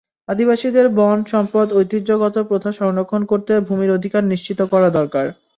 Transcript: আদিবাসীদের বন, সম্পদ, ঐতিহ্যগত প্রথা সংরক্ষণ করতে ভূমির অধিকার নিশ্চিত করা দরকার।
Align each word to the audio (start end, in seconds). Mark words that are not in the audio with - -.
আদিবাসীদের 0.29 0.85
বন, 0.97 1.17
সম্পদ, 1.25 1.67
ঐতিহ্যগত 1.73 2.35
প্রথা 2.49 2.71
সংরক্ষণ 2.79 3.21
করতে 3.25 3.53
ভূমির 3.67 3.91
অধিকার 3.91 4.23
নিশ্চিত 4.25 4.59
করা 4.71 4.89
দরকার। 4.91 5.25